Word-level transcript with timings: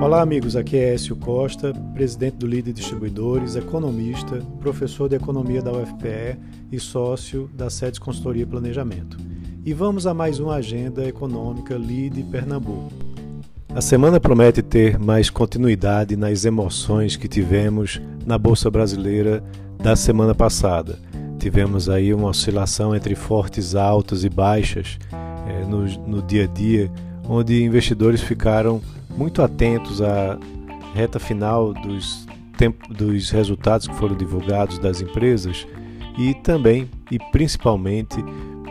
Olá, 0.00 0.22
amigos. 0.22 0.56
Aqui 0.56 0.78
é 0.78 0.94
Écio 0.94 1.14
Costa, 1.14 1.74
presidente 1.92 2.36
do 2.36 2.46
Líder 2.46 2.72
Distribuidores, 2.72 3.54
economista, 3.54 4.38
professor 4.58 5.10
de 5.10 5.16
economia 5.16 5.60
da 5.60 5.70
UFPE 5.72 6.38
e 6.72 6.80
sócio 6.80 7.50
da 7.52 7.68
SEDES 7.68 7.98
Consultoria 7.98 8.44
e 8.44 8.46
Planejamento. 8.46 9.18
E 9.62 9.74
vamos 9.74 10.06
a 10.06 10.14
mais 10.14 10.40
uma 10.40 10.54
agenda 10.54 11.04
econômica 11.04 11.74
Lide 11.74 12.22
Pernambuco. 12.22 12.90
A 13.74 13.82
semana 13.82 14.18
promete 14.18 14.62
ter 14.62 14.98
mais 14.98 15.28
continuidade 15.28 16.16
nas 16.16 16.46
emoções 16.46 17.14
que 17.14 17.28
tivemos 17.28 18.00
na 18.24 18.38
Bolsa 18.38 18.70
Brasileira 18.70 19.44
da 19.76 19.94
semana 19.94 20.34
passada. 20.34 20.98
Tivemos 21.38 21.90
aí 21.90 22.14
uma 22.14 22.28
oscilação 22.30 22.96
entre 22.96 23.14
fortes 23.14 23.74
altas 23.74 24.24
e 24.24 24.30
baixas 24.30 24.98
é, 25.46 25.66
no, 25.66 25.84
no 26.06 26.22
dia 26.22 26.44
a 26.44 26.46
dia, 26.46 26.90
onde 27.28 27.62
investidores 27.62 28.22
ficaram 28.22 28.80
muito 29.20 29.42
atentos 29.42 30.00
à 30.00 30.38
reta 30.94 31.18
final 31.18 31.74
dos, 31.74 32.26
dos 32.88 33.28
resultados 33.28 33.86
que 33.86 33.94
foram 33.96 34.16
divulgados 34.16 34.78
das 34.78 35.02
empresas 35.02 35.66
e 36.18 36.32
também 36.32 36.88
e 37.10 37.18
principalmente 37.30 38.16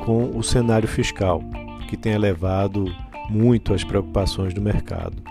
com 0.04 0.35
o 0.35 0.41
cenário 0.41 0.88
fiscal, 0.88 1.43
que 1.88 1.95
tem 1.95 2.13
elevado 2.13 2.91
muito 3.30 3.76
as 3.76 3.84
preocupações 3.84 4.52
do 4.52 4.59
mercado. 4.59 5.21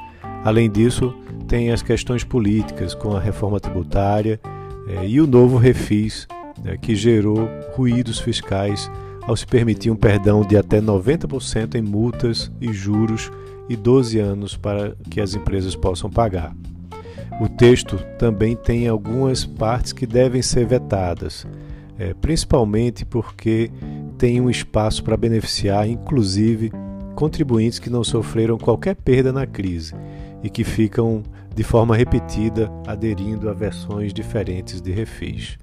Além 0.45 0.71
disso, 0.71 1.13
tem 1.49 1.73
as 1.73 1.83
questões 1.83 2.23
políticas, 2.23 2.95
com 2.95 3.17
a 3.17 3.21
reforma 3.21 3.59
tributária 3.59 4.41
eh, 4.87 5.09
e 5.09 5.21
o 5.21 5.27
novo 5.27 5.57
refis, 5.57 6.29
né, 6.63 6.77
que 6.77 6.95
gerou 6.95 7.49
ruídos 7.75 8.21
fiscais 8.21 8.89
ao 9.23 9.37
se 9.37 9.45
permitir 9.45 9.91
um 9.91 9.97
perdão 9.97 10.43
de 10.43 10.57
até 10.57 10.81
90% 10.81 11.75
em 11.75 11.83
multas 11.83 12.53
e 12.61 12.73
juros 12.73 13.33
e 13.69 13.77
12 13.77 14.19
anos 14.19 14.57
para 14.57 14.97
que 15.11 15.21
as 15.21 15.35
empresas 15.35 15.75
possam 15.77 16.11
pagar. 16.11 16.55
O 17.41 17.49
texto 17.49 17.99
também 18.19 18.57
tem 18.57 18.89
algumas 18.89 19.45
partes 19.45 19.93
que 19.93 20.07
devem 20.07 20.43
ser 20.43 20.67
vetadas, 20.67 21.47
é, 21.99 22.13
principalmente 22.15 23.05
porque 23.05 23.71
tem 24.17 24.41
um 24.41 24.51
espaço 24.51 25.05
para 25.05 25.17
beneficiar, 25.17 25.89
inclusive, 25.89 26.73
contribuintes 27.15 27.79
que 27.79 27.91
não 27.91 28.03
sofreram 28.03 28.59
qualquer 28.59 28.97
perda 28.97 29.33
na 29.33 29.47
crise 29.47 29.95
e 30.43 30.51
que 30.51 30.65
ficam 30.65 31.23
de 31.55 31.63
forma 31.63 31.97
repetida 31.97 32.71
aderindo 32.87 33.49
a 33.49 33.53
versões 33.53 34.13
diferentes 34.13 34.81
de 34.81 34.93
refis. 34.93 35.59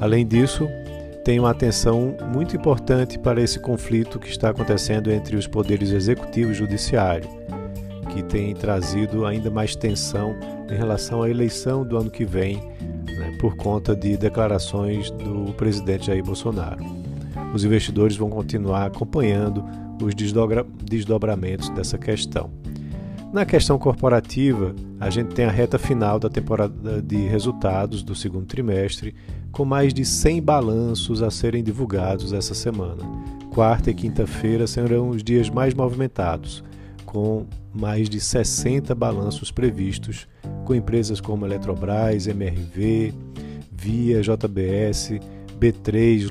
Além 0.00 0.26
disso, 0.26 0.66
tem 1.26 1.40
uma 1.40 1.50
atenção 1.50 2.16
muito 2.32 2.54
importante 2.54 3.18
para 3.18 3.42
esse 3.42 3.58
conflito 3.58 4.16
que 4.16 4.28
está 4.28 4.50
acontecendo 4.50 5.10
entre 5.10 5.34
os 5.34 5.48
poderes 5.48 5.90
executivo 5.90 6.52
e 6.52 6.54
judiciário, 6.54 7.28
que 8.12 8.22
tem 8.22 8.54
trazido 8.54 9.26
ainda 9.26 9.50
mais 9.50 9.74
tensão 9.74 10.36
em 10.70 10.76
relação 10.76 11.24
à 11.24 11.28
eleição 11.28 11.84
do 11.84 11.96
ano 11.96 12.12
que 12.12 12.24
vem, 12.24 12.58
né, 13.18 13.36
por 13.40 13.56
conta 13.56 13.92
de 13.92 14.16
declarações 14.16 15.10
do 15.10 15.52
presidente 15.54 16.06
Jair 16.06 16.22
Bolsonaro. 16.22 16.84
Os 17.52 17.64
investidores 17.64 18.16
vão 18.16 18.30
continuar 18.30 18.86
acompanhando 18.86 19.64
os 20.00 20.14
desdobramentos 20.14 21.70
dessa 21.70 21.98
questão. 21.98 22.52
Na 23.32 23.44
questão 23.44 23.78
corporativa, 23.78 24.74
a 25.00 25.10
gente 25.10 25.34
tem 25.34 25.44
a 25.44 25.50
reta 25.50 25.78
final 25.78 26.18
da 26.18 26.28
temporada 26.28 27.02
de 27.02 27.16
resultados 27.26 28.02
do 28.02 28.14
segundo 28.14 28.46
trimestre, 28.46 29.14
com 29.50 29.64
mais 29.64 29.92
de 29.92 30.04
100 30.04 30.42
balanços 30.42 31.22
a 31.22 31.30
serem 31.30 31.62
divulgados 31.62 32.32
essa 32.32 32.54
semana. 32.54 33.02
Quarta 33.52 33.90
e 33.90 33.94
quinta-feira 33.94 34.66
serão 34.66 35.10
os 35.10 35.22
dias 35.22 35.50
mais 35.50 35.74
movimentados, 35.74 36.62
com 37.04 37.46
mais 37.74 38.08
de 38.08 38.20
60 38.20 38.94
balanços 38.94 39.50
previstos, 39.50 40.26
com 40.64 40.74
empresas 40.74 41.20
como 41.20 41.44
Eletrobras, 41.44 42.26
MRV, 42.26 43.12
Via, 43.70 44.22
JBS, 44.22 45.20
B3, 45.60 46.30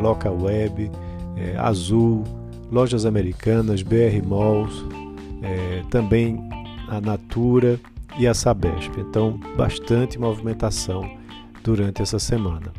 Locaweb, 0.00 0.90
é, 1.36 1.56
Azul, 1.56 2.24
Lojas 2.70 3.06
Americanas, 3.06 3.82
BR 3.82 4.26
Malls, 4.26 4.84
é, 5.42 5.82
também 5.90 6.38
a 6.88 7.00
Natura 7.00 7.78
e 8.18 8.26
a 8.26 8.34
Sabesp. 8.34 8.92
Então, 8.98 9.38
bastante 9.56 10.18
movimentação 10.18 11.08
durante 11.62 12.02
essa 12.02 12.18
semana. 12.18 12.72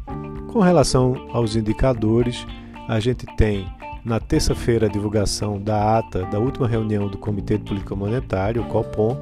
Com 0.51 0.59
relação 0.59 1.29
aos 1.31 1.55
indicadores, 1.55 2.45
a 2.87 2.99
gente 2.99 3.25
tem 3.37 3.65
na 4.05 4.19
terça-feira 4.19 4.85
a 4.87 4.89
divulgação 4.89 5.57
da 5.59 5.97
ata 5.97 6.25
da 6.25 6.37
última 6.37 6.67
reunião 6.67 7.07
do 7.07 7.17
Comitê 7.17 7.57
de 7.57 7.63
Política 7.63 7.95
Monetária, 7.95 8.61
o 8.61 8.65
COPOM, 8.65 9.17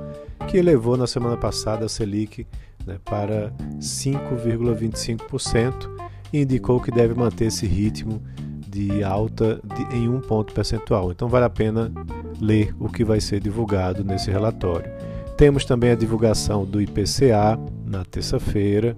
que 0.48 0.58
elevou 0.58 0.98
na 0.98 1.06
semana 1.08 1.38
passada 1.38 1.86
a 1.86 1.90
Selic 1.90 2.48
né, 2.86 2.98
para 3.06 3.54
5,25% 3.80 5.90
e 6.34 6.42
indicou 6.42 6.80
que 6.80 6.90
deve 6.92 7.14
manter 7.14 7.46
esse 7.46 7.68
ritmo 7.68 8.20
de 8.68 9.04
alta 9.04 9.62
de, 9.64 9.84
em 9.96 10.10
um 10.10 10.20
ponto 10.20 10.52
percentual. 10.54 11.12
Então 11.12 11.28
vale 11.28 11.46
a 11.46 11.50
pena 11.50 11.92
ler 12.40 12.74
o 12.80 12.88
que 12.90 13.04
vai 13.04 13.20
ser 13.20 13.40
divulgado 13.40 14.04
nesse 14.04 14.30
relatório. 14.30 14.92
Temos 15.38 15.66
também 15.66 15.92
a 15.92 15.96
divulgação 15.96 16.66
do 16.66 16.82
IPCA 16.82 17.60
na 17.86 18.06
terça-feira, 18.06 18.96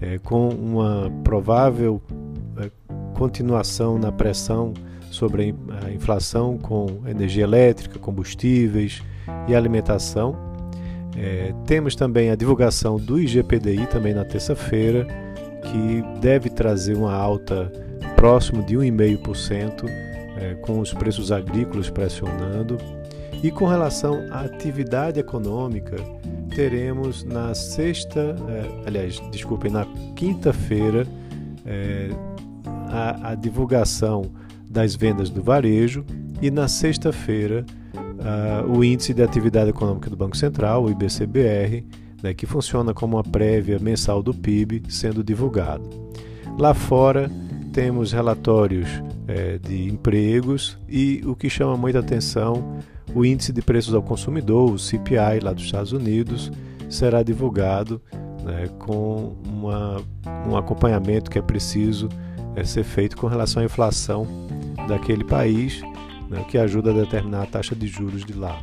é, 0.00 0.18
com 0.18 0.48
uma 0.48 1.10
provável 1.22 2.02
é, 2.58 2.70
continuação 3.14 3.98
na 3.98 4.10
pressão 4.10 4.74
sobre 5.10 5.54
a 5.82 5.90
inflação 5.90 6.58
com 6.58 6.86
energia 7.06 7.44
elétrica, 7.44 7.98
combustíveis 7.98 9.02
e 9.48 9.54
alimentação. 9.54 10.36
É, 11.16 11.54
temos 11.64 11.94
também 11.94 12.30
a 12.30 12.34
divulgação 12.34 12.96
do 12.96 13.18
IGPDI 13.18 13.86
também 13.86 14.12
na 14.12 14.24
terça-feira, 14.24 15.06
que 15.62 16.20
deve 16.20 16.50
trazer 16.50 16.94
uma 16.96 17.14
alta 17.14 17.72
próximo 18.16 18.62
de 18.62 18.76
1,5%, 18.76 19.88
é, 20.36 20.54
com 20.54 20.80
os 20.80 20.92
preços 20.92 21.32
agrícolas 21.32 21.90
pressionando. 21.90 22.78
E 23.42 23.50
com 23.50 23.66
relação 23.66 24.26
à 24.30 24.40
atividade 24.40 25.20
econômica, 25.20 25.96
teremos 26.54 27.22
na 27.24 27.54
sexta, 27.54 28.34
é, 28.48 28.88
aliás, 28.88 29.20
desculpem, 29.30 29.70
na 29.70 29.86
quinta-feira, 30.14 31.06
é, 31.64 32.08
a, 32.88 33.30
a, 33.30 33.34
divulgação 33.34 34.30
das 34.68 34.94
vendas 34.94 35.30
do 35.30 35.42
varejo 35.42 36.04
e 36.40 36.50
na 36.50 36.68
sexta-feira 36.68 37.64
o 38.68 38.82
índice 38.82 39.14
de 39.14 39.22
atividade 39.22 39.70
econômica 39.70 40.10
do 40.10 40.16
Banco 40.16 40.36
Central, 40.36 40.84
o 40.84 40.90
IBCBR, 40.90 41.84
né, 42.22 42.34
que 42.34 42.44
funciona 42.44 42.92
como 42.92 43.16
uma 43.16 43.22
prévia 43.22 43.78
mensal 43.78 44.22
do 44.22 44.34
PIB, 44.34 44.82
sendo 44.88 45.22
divulgado. 45.22 45.88
Lá 46.58 46.74
fora 46.74 47.30
temos 47.72 48.12
relatórios 48.12 48.88
é, 49.28 49.58
de 49.58 49.88
empregos 49.88 50.78
e 50.88 51.22
o 51.24 51.34
que 51.34 51.50
chama 51.50 51.76
muita 51.76 51.98
atenção, 51.98 52.78
o 53.14 53.24
índice 53.24 53.52
de 53.52 53.62
preços 53.62 53.94
ao 53.94 54.02
consumidor, 54.02 54.72
o 54.72 54.78
CPI 54.78 55.40
lá 55.42 55.52
dos 55.52 55.64
Estados 55.64 55.92
Unidos, 55.92 56.50
será 56.88 57.22
divulgado 57.22 58.00
né, 58.44 58.68
com 58.78 59.36
uma, 59.44 60.00
um 60.48 60.56
acompanhamento 60.56 61.30
que 61.30 61.38
é 61.38 61.42
preciso 61.42 62.08
é, 62.54 62.64
ser 62.64 62.84
feito 62.84 63.16
com 63.16 63.26
relação 63.26 63.62
à 63.62 63.66
inflação 63.66 64.26
daquele 64.86 65.24
país, 65.24 65.82
né, 66.30 66.44
que 66.48 66.56
ajuda 66.56 66.90
a 66.90 66.94
determinar 66.94 67.42
a 67.42 67.46
taxa 67.46 67.74
de 67.74 67.86
juros 67.86 68.24
de 68.24 68.32
lá. 68.32 68.60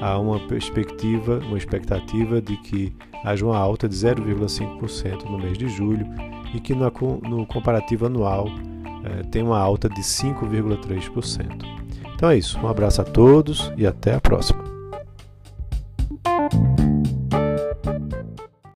Há 0.00 0.18
uma 0.18 0.38
perspectiva, 0.46 1.40
uma 1.46 1.58
expectativa 1.58 2.40
de 2.40 2.56
que 2.58 2.94
haja 3.24 3.44
uma 3.44 3.58
alta 3.58 3.88
de 3.88 3.96
0,5% 3.96 5.24
no 5.24 5.38
mês 5.38 5.58
de 5.58 5.68
julho 5.68 6.06
e 6.54 6.60
que 6.60 6.74
no, 6.74 6.90
no 7.22 7.46
comparativo 7.46 8.06
anual 8.06 8.48
é, 9.06 9.22
tem 9.24 9.42
uma 9.42 9.58
alta 9.58 9.88
de 9.88 10.02
5,3%. 10.02 11.64
Então 12.14 12.30
é 12.30 12.36
isso, 12.36 12.58
um 12.58 12.68
abraço 12.68 13.00
a 13.00 13.04
todos 13.04 13.72
e 13.76 13.86
até 13.86 14.14
a 14.14 14.20
próxima. 14.20 14.65